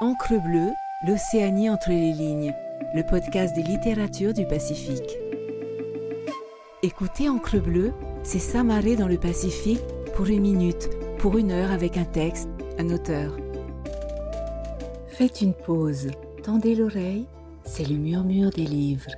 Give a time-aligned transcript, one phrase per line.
[0.00, 0.72] Encre bleue,
[1.06, 2.52] l'Océanie entre les lignes,
[2.96, 5.16] le podcast des littératures du Pacifique.
[6.82, 7.92] Écoutez Encre bleue,
[8.24, 9.84] c'est s'amarrer dans le Pacifique
[10.16, 13.36] pour une minute, pour une heure avec un texte, un auteur.
[15.06, 16.10] Faites une pause,
[16.42, 17.28] tendez l'oreille,
[17.64, 19.12] c'est le murmure des livres.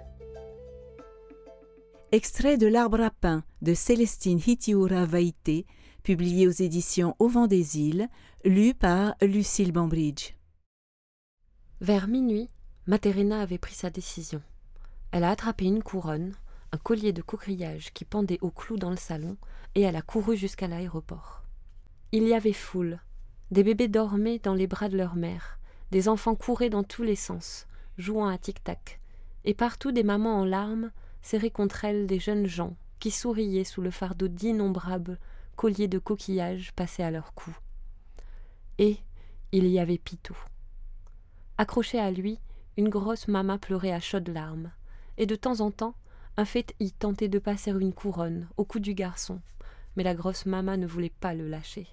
[2.13, 5.65] Extrait de L'Arbre à pain de Célestine Hitiura Vaïté,
[6.03, 8.09] publié aux éditions Au vent des îles,
[8.45, 10.37] lu par Lucille Bambridge.
[11.83, 12.49] Vers minuit,
[12.87, 14.41] Materina avait pris sa décision.
[15.11, 16.35] Elle a attrapé une couronne,
[16.73, 19.37] un collier de coquillages qui pendait au clou dans le salon,
[19.75, 21.43] et elle a couru jusqu'à l'aéroport.
[22.13, 22.99] Il y avait foule.
[23.51, 25.59] Des bébés dormaient dans les bras de leur mère,
[25.91, 27.67] des enfants couraient dans tous les sens,
[27.99, 28.99] jouant à tic-tac,
[29.45, 33.83] et partout des mamans en larmes serraient contre elles des jeunes gens qui souriaient sous
[33.83, 35.19] le fardeau d'innombrables
[35.57, 37.55] colliers de coquillages passés à leur cou.
[38.79, 38.97] Et
[39.53, 40.37] il y avait Pitou.
[41.59, 42.39] Accroché à lui,
[42.77, 44.71] une grosse mama pleurait à chaudes larmes,
[45.17, 45.95] et de temps en temps,
[46.37, 46.45] un
[46.81, 49.41] y tentait de passer une couronne au cou du garçon,
[49.97, 51.87] mais la grosse mama ne voulait pas le lâcher.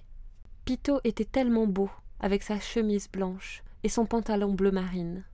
[0.66, 5.24] Pitot était tellement beau, avec sa chemise blanche et son pantalon bleu marine.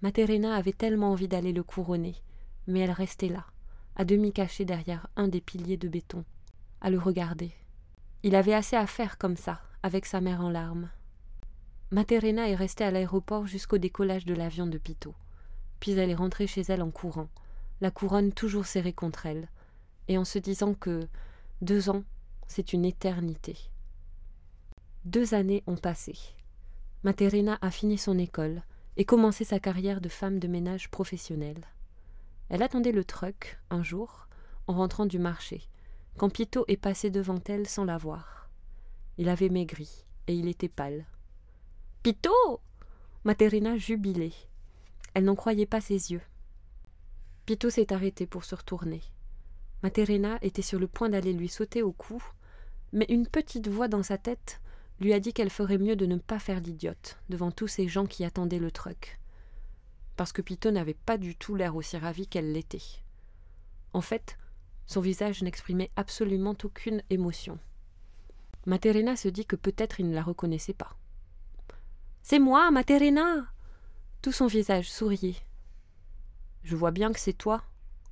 [0.00, 2.16] Materena avait tellement envie d'aller le couronner,
[2.66, 3.44] mais elle restait là,
[3.96, 6.24] à demi cachée derrière un des piliers de béton,
[6.80, 7.52] à le regarder.
[8.22, 10.88] Il avait assez à faire comme ça, avec sa mère en larmes.
[11.90, 15.14] Materena est restée à l'aéroport jusqu'au décollage de l'avion de Pitot.
[15.80, 17.28] Puis elle est rentrée chez elle en courant,
[17.80, 19.48] la couronne toujours serrée contre elle,
[20.08, 21.00] et en se disant que
[21.60, 22.04] deux ans,
[22.46, 23.56] c'est une éternité.
[25.04, 26.14] Deux années ont passé.
[27.02, 28.62] Materena a fini son école
[28.96, 31.66] et commencé sa carrière de femme de ménage professionnelle.
[32.48, 34.28] Elle attendait le truck, un jour,
[34.66, 35.68] en rentrant du marché,
[36.16, 38.48] quand Pitot est passé devant elle sans la voir.
[39.18, 41.04] Il avait maigri, et il était pâle.
[42.04, 42.60] Pitot
[43.24, 44.34] Materina jubilait.
[45.14, 46.20] Elle n'en croyait pas ses yeux.
[47.46, 49.00] Pitot s'est arrêté pour se retourner.
[49.82, 52.22] Materina était sur le point d'aller lui sauter au cou,
[52.92, 54.60] mais une petite voix dans sa tête
[55.00, 58.04] lui a dit qu'elle ferait mieux de ne pas faire l'idiote devant tous ces gens
[58.04, 59.18] qui attendaient le truck
[60.16, 63.02] parce que Pitot n'avait pas du tout l'air aussi ravi qu'elle l'était.
[63.94, 64.36] En fait,
[64.84, 67.58] son visage n'exprimait absolument aucune émotion.
[68.66, 70.98] Materena se dit que peut-être il ne la reconnaissait pas.
[72.26, 73.46] C'est moi, Materena
[74.22, 75.36] Tout son visage souriait.
[76.62, 77.62] Je vois bien que c'est toi,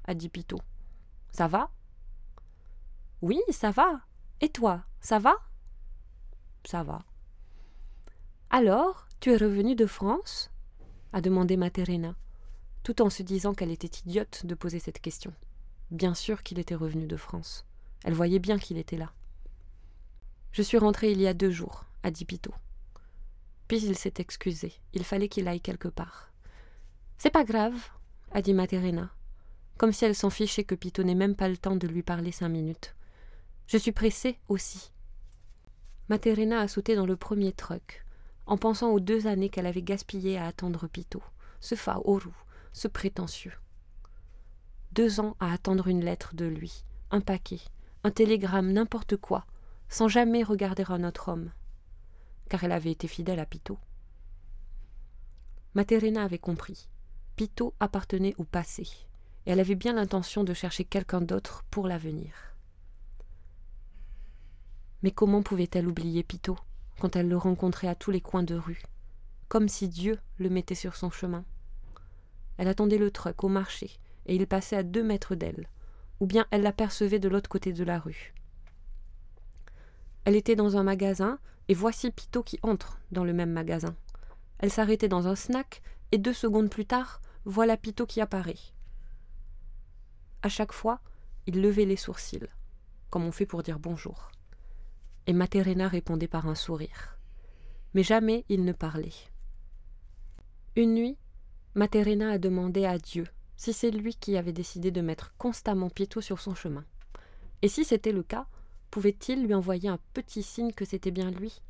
[0.04, 0.60] a dit Pitot.
[1.30, 1.70] Ça va?
[3.22, 4.02] Oui, ça va.
[4.42, 5.34] Et toi, ça va?
[6.66, 7.06] Ça va.
[8.50, 10.50] Alors, tu es revenu de France?
[11.14, 12.14] a demandé Materena,
[12.82, 15.32] tout en se disant qu'elle était idiote de poser cette question.
[15.90, 17.64] Bien sûr qu'il était revenu de France.
[18.04, 19.10] Elle voyait bien qu'il était là.
[20.50, 22.52] Je suis rentré il y a deux jours, a dit Pitot.
[23.72, 24.74] Puis il s'est excusé.
[24.92, 26.30] Il fallait qu'il aille quelque part.
[27.16, 27.88] C'est pas grave,
[28.30, 29.10] a dit Materena,
[29.78, 32.32] comme si elle s'en fichait que Pitot n'ait même pas le temps de lui parler
[32.32, 32.94] cinq minutes.
[33.66, 34.92] Je suis pressée aussi.
[36.10, 38.04] Materena a sauté dans le premier truck,
[38.44, 41.22] en pensant aux deux années qu'elle avait gaspillées à attendre Pitot,
[41.60, 42.28] ce Faoru,
[42.74, 43.54] ce prétentieux.
[44.92, 47.62] Deux ans à attendre une lettre de lui, un paquet,
[48.04, 49.46] un télégramme, n'importe quoi,
[49.88, 51.52] sans jamais regarder un autre homme,
[52.52, 53.78] car elle avait été fidèle à Pitot.
[55.72, 56.90] Materena avait compris.
[57.34, 58.82] Pitot appartenait au passé,
[59.46, 62.34] et elle avait bien l'intention de chercher quelqu'un d'autre pour l'avenir.
[65.02, 66.58] Mais comment pouvait-elle oublier Pitot
[67.00, 68.82] quand elle le rencontrait à tous les coins de rue,
[69.48, 71.46] comme si Dieu le mettait sur son chemin?
[72.58, 73.92] Elle attendait le truck au marché,
[74.26, 75.70] et il passait à deux mètres d'elle,
[76.20, 78.34] ou bien elle l'apercevait de l'autre côté de la rue.
[80.26, 83.94] Elle était dans un magasin, et voici Pitot qui entre dans le même magasin.
[84.58, 88.58] Elle s'arrêtait dans un snack, et deux secondes plus tard, voilà Pitot qui apparaît.
[90.42, 91.00] À chaque fois,
[91.46, 92.48] il levait les sourcils,
[93.10, 94.30] comme on fait pour dire bonjour
[95.26, 97.18] et Materena répondait par un sourire.
[97.94, 99.12] Mais jamais il ne parlait.
[100.76, 101.18] Une nuit,
[101.74, 103.26] Materena a demandé à Dieu
[103.56, 106.84] si c'est lui qui avait décidé de mettre constamment Pietro sur son chemin.
[107.60, 108.46] Et si c'était le cas,
[108.92, 111.62] pouvait-il lui envoyer un petit signe que c'était bien lui?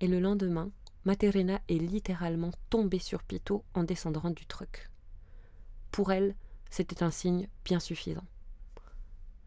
[0.00, 0.70] Et le lendemain,
[1.06, 4.90] Materena est littéralement tombée sur Pito en descendant du truc.
[5.90, 6.36] Pour elle,
[6.70, 8.24] c'était un signe bien suffisant.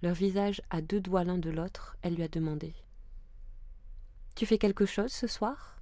[0.01, 2.73] Leur visage à deux doigts l'un de l'autre, elle lui a demandé
[4.33, 5.79] Tu fais quelque chose ce soir?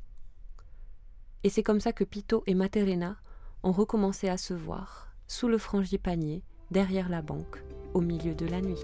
[1.44, 3.16] Et c'est comme ça que Pito et Materena
[3.63, 7.63] ont recommencé à se voir, sous le frangipanier, derrière la banque,
[7.94, 8.83] au milieu de la nuit.